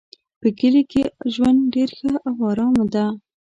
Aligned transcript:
په 0.41 0.47
کلي 0.59 0.83
کې 0.91 1.03
ژوند 1.33 1.59
ډېر 1.75 1.89
ښه 1.97 2.11
او 2.27 2.33
آرام 2.51 2.75
ده 2.93 3.05